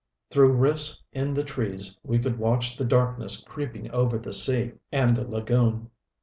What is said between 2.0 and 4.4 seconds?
we could watch the darkness creeping over the